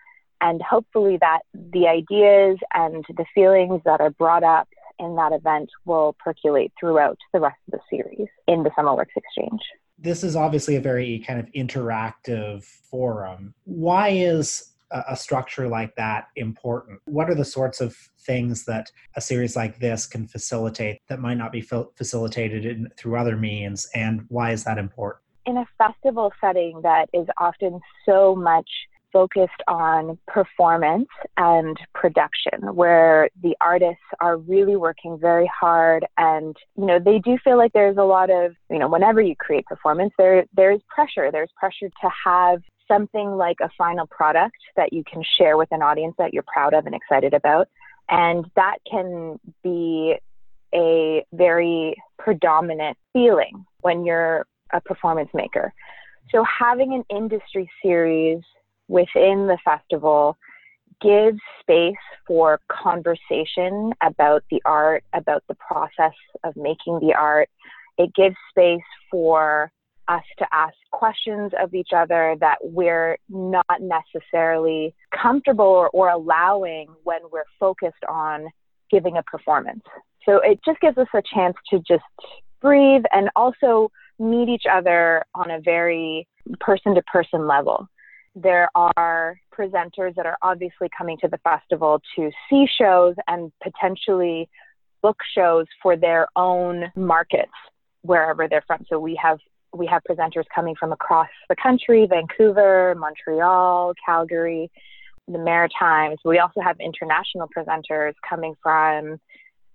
And 0.41 0.62
hopefully 0.62 1.18
that 1.22 1.41
the 1.53 1.88
ideas 1.88 2.58
and 2.74 3.06
the 3.10 3.25
feelings 3.34 3.82
that 3.86 4.01
are 4.01 4.10
brought 4.10 4.44
up 4.44 4.68
in 5.00 5.15
that 5.15 5.31
event 5.33 5.69
will 5.86 6.15
percolate 6.24 6.71
throughout 6.79 7.17
the 7.33 7.39
rest 7.39 7.57
of 7.67 7.79
the 7.79 7.79
series 7.89 8.27
in 8.48 8.63
the 8.63 8.69
SummerWorks 8.71 9.15
Exchange. 9.15 9.62
This 9.98 10.24
is 10.24 10.36
obviously 10.36 10.75
a 10.75 10.81
very 10.81 11.19
kind 11.27 11.39
of 11.39 11.45
interactive 11.53 12.63
forum. 12.63 13.53
Why 13.65 14.10
is 14.10 14.67
a 14.91 15.15
structure 15.15 15.67
like 15.67 15.95
that 15.95 16.27
important? 16.36 17.00
What 17.05 17.29
are 17.29 17.36
the 17.36 17.45
sorts 17.45 17.79
of 17.79 17.95
things 18.19 18.65
that 18.65 18.91
a 19.15 19.21
series 19.21 19.55
like 19.55 19.79
this 19.79 20.05
can 20.05 20.27
facilitate 20.27 21.00
that 21.07 21.19
might 21.19 21.38
not 21.38 21.51
be 21.51 21.62
facilitated 21.62 22.65
in, 22.65 22.89
through 22.98 23.15
other 23.15 23.38
means, 23.38 23.88
and 23.95 24.25
why 24.27 24.51
is 24.51 24.63
that 24.65 24.77
important? 24.77 25.24
In 25.45 25.57
a 25.57 25.65
festival 25.77 26.31
setting 26.41 26.81
that 26.83 27.10
is 27.13 27.27
often 27.38 27.79
so 28.05 28.36
much 28.36 28.69
focused 29.12 29.62
on 29.68 30.18
performance 30.27 31.10
and 31.38 31.77
production 31.94 32.74
where 32.74 33.30
the 33.41 33.56
artists 33.62 34.03
are 34.20 34.38
really 34.38 34.75
working 34.75 35.18
very 35.20 35.50
hard. 35.60 36.06
And 36.18 36.56
you 36.77 36.86
know 36.86 37.00
they 37.00 37.20
do 37.20 37.38
feel 37.44 37.58
like 37.58 37.74
there's 37.74 37.98
a 37.98 38.03
lot 38.03 38.30
of 38.30 38.53
you 38.70 38.80
know 38.80 38.88
whenever 38.88 39.22
you 39.22 39.36
create 39.36 39.65
performance 39.65 40.13
there 40.18 40.46
there's 40.56 40.82
pressure. 40.94 41.32
There's 41.32 41.51
pressure 41.58 41.89
to 41.89 42.10
have 42.25 42.62
something 42.88 43.38
like 43.38 43.58
a 43.62 43.70
final 43.77 44.06
product 44.08 44.58
that 44.75 44.91
you 44.91 45.03
can 45.10 45.24
share 45.38 45.58
with 45.58 45.70
an 45.72 45.82
audience 45.82 46.15
that 46.18 46.34
you're 46.34 46.44
proud 46.44 46.74
of 46.74 46.86
and 46.86 46.96
excited 46.96 47.34
about. 47.34 47.68
And 48.10 48.46
that 48.56 48.77
can 48.89 49.39
be 49.63 50.15
a 50.74 51.25
very 51.34 51.96
predominant 52.18 52.98
feeling 53.13 53.65
when 53.82 54.06
you're 54.06 54.46
a 54.72 54.82
performance 54.82 55.30
maker. 55.34 55.74
So 56.32 56.44
having 56.44 56.94
an 56.94 57.03
industry 57.15 57.70
series 57.84 58.41
within 58.91 59.48
the 59.48 59.57
festival 59.63 60.38
gives 61.01 61.39
space 61.62 61.95
for 62.27 62.60
conversation 62.69 63.91
about 64.03 64.43
the 64.51 64.62
art, 64.65 65.03
about 65.13 65.43
the 65.48 65.55
process 65.55 66.13
of 66.43 66.55
making 66.55 67.00
the 67.00 67.13
art. 67.17 67.50
It 67.98 68.13
gives 68.13 68.36
space 68.50 68.81
for 69.10 69.71
us 70.07 70.24
to 70.38 70.45
ask 70.51 70.75
questions 70.91 71.51
of 71.60 71.74
each 71.74 71.89
other 71.95 72.36
that 72.41 72.57
we're 72.62 73.17
not 73.29 73.65
necessarily 73.79 74.93
comfortable 75.15 75.65
or, 75.65 75.89
or 75.89 76.10
allowing 76.10 76.88
when 77.03 77.21
we're 77.31 77.43
focused 77.60 78.03
on 78.10 78.48
giving 78.91 79.17
a 79.17 79.24
performance. 79.24 79.83
So 80.25 80.41
it 80.43 80.60
just 80.65 80.81
gives 80.81 80.98
us 80.98 81.07
a 81.15 81.24
chance 81.33 81.55
to 81.69 81.79
just 81.79 82.03
breathe 82.62 83.03
and 83.13 83.29
also 83.36 83.89
meet 84.19 84.50
each 84.50 84.65
other 84.71 85.24
on 85.33 85.50
a 85.50 85.62
very 85.62 86.27
person 86.60 86.93
to 86.95 87.01
person 87.03 87.48
level. 87.48 87.88
There 88.35 88.69
are 88.75 89.39
presenters 89.53 90.15
that 90.15 90.25
are 90.25 90.38
obviously 90.41 90.89
coming 90.97 91.17
to 91.21 91.27
the 91.27 91.38
festival 91.39 92.01
to 92.15 92.31
see 92.50 92.65
shows 92.77 93.15
and 93.27 93.51
potentially 93.61 94.50
book 95.01 95.17
shows 95.35 95.65
for 95.81 95.97
their 95.97 96.27
own 96.35 96.91
markets 96.95 97.51
wherever 98.03 98.47
they're 98.47 98.63
from. 98.65 98.85
So 98.89 99.00
we 99.00 99.19
have 99.21 99.39
we 99.73 99.88
have 99.88 100.01
presenters 100.09 100.43
coming 100.53 100.75
from 100.75 100.91
across 100.91 101.29
the 101.50 101.55
country, 101.55 102.05
Vancouver, 102.05 102.93
Montreal, 102.97 103.93
Calgary, 104.05 104.69
the 105.27 105.38
Maritimes. 105.38 106.19
We 106.25 106.39
also 106.39 106.59
have 106.61 106.77
international 106.79 107.47
presenters 107.55 108.13
coming 108.27 108.55
from 108.61 109.17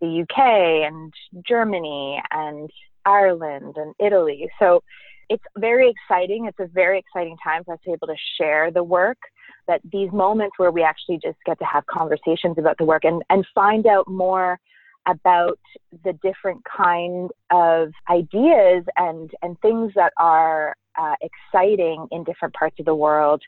the 0.00 0.22
UK 0.22 0.86
and 0.86 1.12
Germany 1.46 2.22
and 2.30 2.70
Ireland 3.06 3.76
and 3.76 3.94
Italy. 3.98 4.50
So 4.58 4.82
it's 5.28 5.42
very 5.58 5.90
exciting. 5.90 6.46
It's 6.46 6.58
a 6.60 6.66
very 6.66 6.98
exciting 6.98 7.36
time 7.42 7.64
for 7.64 7.74
us 7.74 7.80
to 7.84 7.90
be 7.90 7.92
able 7.92 8.08
to 8.08 8.16
share 8.38 8.70
the 8.70 8.84
work. 8.84 9.18
That 9.68 9.80
these 9.90 10.12
moments 10.12 10.58
where 10.58 10.70
we 10.70 10.82
actually 10.82 11.18
just 11.22 11.38
get 11.44 11.58
to 11.58 11.64
have 11.64 11.84
conversations 11.86 12.56
about 12.56 12.78
the 12.78 12.84
work 12.84 13.04
and, 13.04 13.22
and 13.30 13.44
find 13.54 13.86
out 13.86 14.06
more 14.08 14.60
about 15.08 15.58
the 16.04 16.12
different 16.22 16.62
kind 16.64 17.30
of 17.50 17.92
ideas 18.10 18.84
and, 18.96 19.30
and 19.42 19.58
things 19.60 19.92
that 19.94 20.12
are 20.18 20.74
uh, 20.98 21.14
exciting 21.20 22.06
in 22.10 22.24
different 22.24 22.54
parts 22.54 22.76
of 22.78 22.86
the 22.86 22.94
world, 22.94 23.42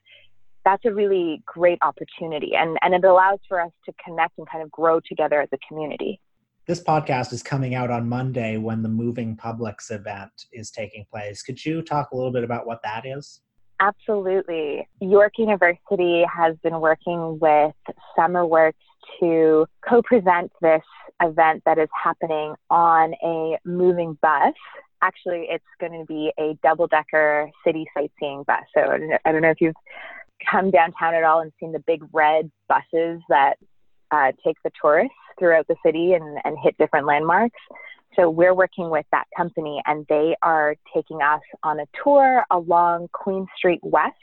that's 0.65 0.85
a 0.85 0.93
really 0.93 1.43
great 1.47 1.79
opportunity. 1.83 2.53
And, 2.57 2.77
and 2.83 2.95
it 2.95 3.05
allows 3.05 3.39
for 3.49 3.61
us 3.61 3.73
to 3.87 3.93
connect 4.05 4.39
and 4.39 4.49
kind 4.49 4.63
of 4.63 4.71
grow 4.71 5.01
together 5.01 5.41
as 5.41 5.49
a 5.53 5.59
community. 5.67 6.21
This 6.69 6.85
podcast 6.85 7.33
is 7.33 7.43
coming 7.43 7.75
out 7.75 7.91
on 7.91 8.11
Monday 8.11 8.59
when 8.59 8.83
the 8.83 8.91
Moving 8.91 9.35
Publics 9.35 9.91
event 9.91 10.45
is 10.53 10.71
taking 10.71 11.07
place. 11.11 11.43
Could 11.43 11.65
you 11.65 11.81
talk 11.81 12.11
a 12.11 12.15
little 12.15 12.31
bit 12.31 12.45
about 12.45 12.67
what 12.67 12.83
that 12.83 13.07
is? 13.07 13.41
Absolutely. 13.81 14.87
York 15.01 15.33
University 15.39 16.27
has 16.31 16.57
been 16.63 16.79
working 16.79 17.39
with 17.39 17.73
SummerWorks 18.19 18.75
to 19.19 19.65
co 19.89 20.03
present 20.03 20.53
this 20.61 20.83
event 21.23 21.63
that 21.65 21.79
is 21.79 21.89
happening 22.05 22.55
on 22.69 23.15
a 23.25 23.57
moving 23.65 24.19
bus. 24.21 24.53
Actually, 25.01 25.47
it's 25.49 25.65
going 25.81 25.99
to 25.99 26.05
be 26.05 26.33
a 26.39 26.53
double 26.63 26.87
decker 26.87 27.49
city 27.67 27.87
sightseeing 27.97 28.43
bus. 28.43 28.65
So 28.75 28.83
I 29.25 29.33
don't 29.33 29.41
know 29.41 29.49
if 29.49 29.63
you've 29.63 29.75
come 30.51 30.71
downtown 30.71 31.15
at 31.15 31.25
all 31.25 31.41
and 31.41 31.51
seen 31.59 31.73
the 31.73 31.79
big 31.79 32.03
red 32.13 32.51
buses 32.69 33.23
that 33.31 33.55
uh, 34.11 34.33
take 34.45 34.57
the 34.65 34.71
tourists 34.81 35.15
throughout 35.39 35.67
the 35.69 35.77
city 35.85 36.15
and, 36.15 36.39
and 36.45 36.57
hit 36.63 36.77
different 36.79 37.07
landmarks. 37.07 37.59
So 38.17 38.29
we're 38.29 38.55
working 38.55 38.91
with 38.91 39.07
that 39.13 39.27
company 39.37 39.81
and 39.87 40.05
they 40.09 40.35
are 40.43 40.75
taking 40.93 41.23
us 41.23 41.41
on 41.63 41.79
a 41.79 41.87
tour 42.03 42.45
along 42.51 43.09
Queen 43.13 43.47
Street 43.57 43.81
West. 43.83 44.17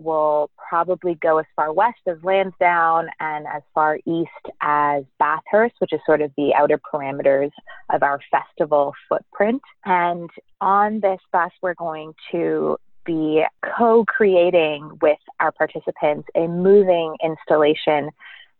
We'll 0.00 0.50
probably 0.68 1.16
go 1.16 1.38
as 1.38 1.46
far 1.54 1.72
west 1.72 1.98
as 2.06 2.18
Lansdowne 2.22 3.08
and 3.20 3.46
as 3.46 3.62
far 3.74 3.98
east 4.06 4.30
as 4.60 5.04
Bathurst, 5.18 5.74
which 5.78 5.92
is 5.92 6.00
sort 6.06 6.20
of 6.20 6.32
the 6.36 6.52
outer 6.54 6.78
parameters 6.78 7.50
of 7.90 8.02
our 8.02 8.20
festival 8.30 8.94
footprint. 9.08 9.62
And 9.84 10.30
on 10.60 11.00
this 11.00 11.20
bus, 11.32 11.50
we're 11.62 11.74
going 11.74 12.14
to 12.32 12.76
be 13.04 13.44
co 13.78 14.04
creating 14.04 14.98
with 15.00 15.18
our 15.40 15.50
participants 15.50 16.28
a 16.34 16.46
moving 16.46 17.16
installation 17.22 18.10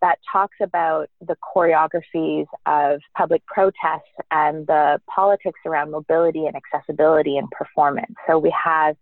that 0.01 0.19
talks 0.31 0.57
about 0.61 1.09
the 1.21 1.37
choreographies 1.37 2.47
of 2.67 3.01
public 3.17 3.45
protests 3.47 4.15
and 4.31 4.67
the 4.67 5.01
politics 5.13 5.61
around 5.67 5.91
mobility 5.91 6.47
and 6.47 6.55
accessibility 6.57 7.37
and 7.37 7.51
performance. 7.51 8.15
So 8.27 8.39
we 8.39 8.55
have 8.65 8.97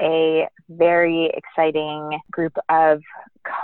a 0.00 0.48
very 0.68 1.30
exciting 1.34 2.18
group 2.30 2.56
of 2.68 3.02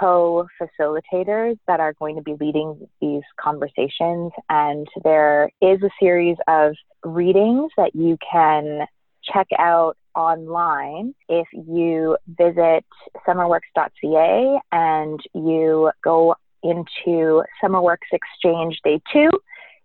co 0.00 0.46
facilitators 0.60 1.58
that 1.66 1.80
are 1.80 1.94
going 1.94 2.16
to 2.16 2.22
be 2.22 2.34
leading 2.40 2.88
these 3.00 3.22
conversations. 3.40 4.32
And 4.48 4.86
there 5.02 5.50
is 5.60 5.82
a 5.82 5.90
series 6.00 6.36
of 6.46 6.74
readings 7.04 7.72
that 7.76 7.94
you 7.94 8.16
can 8.30 8.86
check 9.24 9.48
out 9.58 9.96
online 10.14 11.14
if 11.28 11.46
you 11.52 12.16
visit 12.26 12.84
summerworks.ca 13.26 14.60
and 14.72 15.20
you 15.34 15.90
go 16.02 16.34
into 16.62 17.42
Summerworks 17.62 18.12
Exchange 18.12 18.78
Day 18.84 19.00
2, 19.12 19.30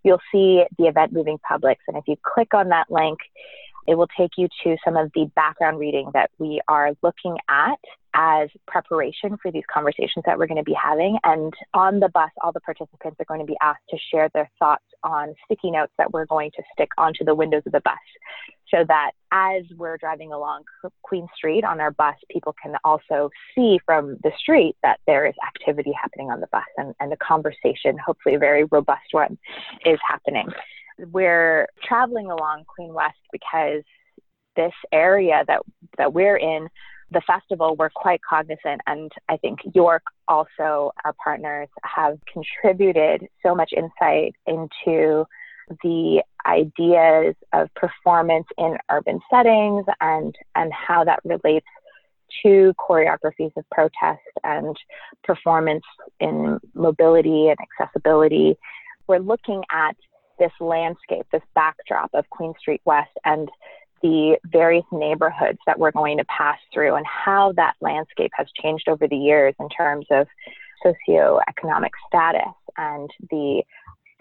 you'll 0.03 0.21
see 0.31 0.63
the 0.77 0.85
event 0.85 1.13
moving 1.13 1.39
publics. 1.47 1.83
And 1.87 1.97
if 1.97 2.03
you 2.07 2.15
click 2.23 2.53
on 2.53 2.69
that 2.69 2.89
link, 2.89 3.19
it 3.87 3.95
will 3.95 4.07
take 4.17 4.31
you 4.37 4.47
to 4.63 4.77
some 4.85 4.95
of 4.95 5.11
the 5.13 5.29
background 5.35 5.79
reading 5.79 6.09
that 6.13 6.31
we 6.39 6.61
are 6.67 6.91
looking 7.01 7.37
at 7.49 7.79
as 8.13 8.47
preparation 8.67 9.37
for 9.41 9.51
these 9.51 9.63
conversations 9.73 10.23
that 10.25 10.37
we're 10.37 10.47
going 10.47 10.57
to 10.57 10.63
be 10.63 10.75
having. 10.81 11.17
And 11.23 11.53
on 11.73 11.99
the 11.99 12.09
bus, 12.09 12.29
all 12.41 12.51
the 12.51 12.61
participants 12.61 13.17
are 13.19 13.25
going 13.25 13.39
to 13.39 13.45
be 13.45 13.57
asked 13.61 13.83
to 13.89 13.97
share 14.11 14.29
their 14.33 14.49
thoughts 14.59 14.85
on 15.03 15.33
sticky 15.45 15.71
notes 15.71 15.91
that 15.97 16.13
we're 16.13 16.25
going 16.25 16.51
to 16.55 16.63
stick 16.73 16.89
onto 16.97 17.25
the 17.25 17.35
windows 17.35 17.63
of 17.65 17.71
the 17.71 17.81
bus 17.81 17.97
so 18.73 18.83
that 18.87 19.11
as 19.31 19.63
we're 19.77 19.97
driving 19.97 20.31
along 20.31 20.63
Queen 21.03 21.27
Street 21.35 21.63
on 21.63 21.79
our 21.79 21.91
bus, 21.91 22.15
people 22.29 22.55
can 22.61 22.75
also 22.83 23.29
see 23.53 23.79
from 23.85 24.17
the 24.23 24.31
street 24.37 24.75
that 24.83 24.99
there 25.05 25.25
is 25.25 25.33
activity 25.45 25.91
happening 25.99 26.31
on 26.31 26.39
the 26.39 26.47
bus 26.47 26.63
and, 26.77 26.93
and 26.99 27.13
a 27.13 27.17
conversation, 27.17 27.97
hopefully 28.03 28.35
a 28.35 28.39
very 28.39 28.63
robust 28.65 29.11
one, 29.11 29.37
is 29.85 29.99
happening. 30.07 30.47
We're 31.11 31.67
traveling 31.83 32.27
along 32.31 32.63
Queen 32.67 32.93
West 32.93 33.17
because 33.31 33.83
this 34.55 34.73
area 34.91 35.43
that 35.47 35.61
that 35.97 36.13
we're 36.13 36.37
in, 36.37 36.67
the 37.11 37.21
festival, 37.21 37.75
we're 37.75 37.89
quite 37.89 38.21
cognizant, 38.27 38.81
and 38.87 39.11
I 39.29 39.37
think 39.37 39.59
York 39.73 40.03
also, 40.27 40.91
our 41.05 41.13
partners, 41.23 41.69
have 41.83 42.17
contributed 42.31 43.27
so 43.43 43.53
much 43.53 43.71
insight 43.75 44.35
into 44.47 45.25
the 45.83 46.23
ideas 46.45 47.35
of 47.53 47.73
performance 47.75 48.47
in 48.57 48.77
urban 48.91 49.19
settings 49.29 49.85
and 50.01 50.35
and 50.55 50.71
how 50.73 51.03
that 51.03 51.19
relates 51.23 51.65
to 52.43 52.73
choreographies 52.79 53.55
of 53.55 53.63
protest 53.71 54.21
and 54.43 54.75
performance 55.23 55.83
in 56.19 56.59
mobility 56.73 57.49
and 57.49 57.57
accessibility. 57.59 58.57
We're 59.07 59.19
looking 59.19 59.63
at 59.71 59.95
this 60.39 60.51
landscape, 60.59 61.25
this 61.31 61.43
backdrop 61.53 62.09
of 62.13 62.29
Queen 62.29 62.53
Street 62.59 62.81
West 62.85 63.11
and 63.23 63.49
the 64.01 64.37
various 64.51 64.85
neighborhoods 64.91 65.59
that 65.65 65.79
we're 65.79 65.91
going 65.91 66.17
to 66.17 66.25
pass 66.25 66.57
through 66.73 66.95
and 66.95 67.05
how 67.05 67.53
that 67.53 67.73
landscape 67.79 68.31
has 68.35 68.47
changed 68.61 68.89
over 68.89 69.07
the 69.07 69.15
years 69.15 69.55
in 69.59 69.69
terms 69.69 70.05
of 70.11 70.27
socioeconomic 70.85 71.91
status 72.07 72.53
and 72.77 73.09
the 73.29 73.63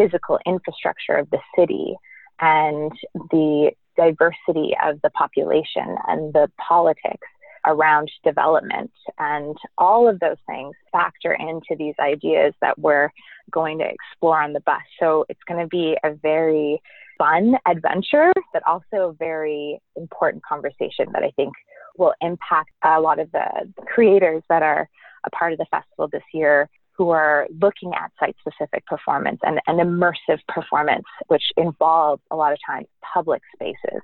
physical 0.03 0.39
infrastructure 0.47 1.17
of 1.17 1.31
the 1.31 1.39
city 1.57 1.95
and 2.41 2.91
the 3.31 3.71
diversity 3.97 4.75
of 4.83 5.01
the 5.03 5.11
population 5.11 5.97
and 6.09 6.33
the 6.33 6.51
politics 6.67 7.27
around 7.67 8.11
development. 8.25 8.91
And 9.19 9.57
all 9.79 10.09
of 10.09 10.19
those 10.19 10.39
things 10.47 10.75
factor 10.91 11.35
into 11.35 11.77
these 11.79 11.95
ideas 12.01 12.55
that 12.61 12.79
we're 12.79 13.11
going 13.51 13.79
to 13.79 13.85
explore 13.85 14.43
on 14.43 14.53
the 14.53 14.61
bus. 14.61 14.83
So 14.99 15.25
it's 15.29 15.41
going 15.47 15.61
to 15.61 15.69
be 15.69 15.97
a 16.03 16.15
very 16.15 16.81
fun 17.19 17.55
adventure, 17.67 18.33
but 18.53 18.63
also 18.67 19.11
a 19.11 19.13
very 19.13 19.81
important 19.97 20.43
conversation 20.45 21.07
that 21.13 21.23
I 21.23 21.31
think 21.37 21.53
will 21.97 22.15
impact 22.21 22.71
a 22.83 23.01
lot 23.01 23.19
of 23.21 23.31
the 23.33 23.73
creators 23.87 24.43
that 24.49 24.63
are 24.63 24.89
a 25.25 25.31
part 25.31 25.53
of 25.53 25.59
the 25.59 25.67
festival 25.71 26.09
this 26.11 26.23
year 26.33 26.69
who 26.97 27.11
are 27.11 27.47
looking 27.61 27.93
at 27.95 28.13
site 28.21 28.37
specific 28.41 28.85
performance 28.87 29.41
and, 29.43 29.61
and 29.67 29.81
immersive 29.81 30.39
performance, 30.49 31.05
which 31.29 31.45
involves 31.57 32.23
a 32.31 32.37
lot 32.37 32.53
of 32.53 32.59
times 32.67 32.87
public 33.15 33.43
spaces. 33.55 34.03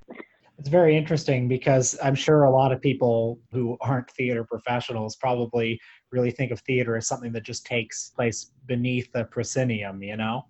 It's 0.59 0.68
very 0.68 0.96
interesting 0.96 1.46
because 1.46 1.96
I'm 2.03 2.16
sure 2.16 2.42
a 2.42 2.51
lot 2.51 2.72
of 2.72 2.81
people 2.81 3.38
who 3.53 3.77
aren't 3.81 4.11
theater 4.11 4.42
professionals 4.42 5.14
probably 5.14 5.81
really 6.11 6.33
think 6.33 6.51
of 6.51 6.61
theater 6.61 6.96
as 6.96 7.07
something 7.07 7.31
that 7.33 7.44
just 7.44 7.64
takes 7.64 8.11
place 8.11 8.51
beneath 8.66 9.12
the 9.12 9.24
proscenium, 9.24 10.03
you 10.03 10.16
know? 10.16 10.46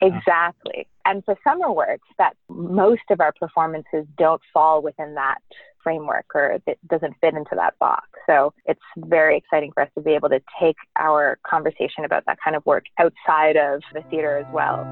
Exactly. 0.00 0.88
And 1.04 1.22
for 1.24 1.36
Summerworks, 1.46 1.98
that 2.16 2.34
most 2.48 3.02
of 3.10 3.20
our 3.20 3.32
performances 3.38 4.06
don't 4.16 4.40
fall 4.52 4.80
within 4.80 5.14
that 5.14 5.42
framework 5.82 6.26
or 6.34 6.58
it 6.66 6.78
doesn't 6.88 7.14
fit 7.20 7.34
into 7.34 7.54
that 7.54 7.78
box. 7.78 8.08
So 8.26 8.52
it's 8.66 8.80
very 8.96 9.36
exciting 9.36 9.70
for 9.72 9.82
us 9.82 9.88
to 9.96 10.02
be 10.02 10.12
able 10.12 10.28
to 10.30 10.40
take 10.60 10.76
our 10.96 11.38
conversation 11.46 12.04
about 12.04 12.24
that 12.26 12.38
kind 12.42 12.56
of 12.56 12.66
work 12.66 12.86
outside 12.98 13.56
of 13.56 13.82
the 13.92 14.02
theater 14.10 14.38
as 14.38 14.46
well. 14.52 14.84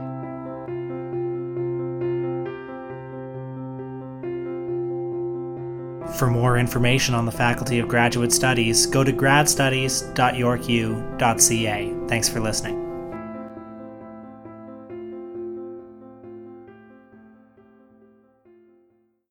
For 6.17 6.29
more 6.29 6.59
information 6.59 7.15
on 7.15 7.27
the 7.27 7.33
Faculty 7.33 7.79
of 7.79 7.87
Graduate 7.87 8.33
Studies, 8.33 8.87
go 8.87 9.05
to 9.05 9.13
gradstudies.yorku.ca. 9.13 11.95
Thanks 12.09 12.29
for 12.29 12.41
listening. 12.41 12.88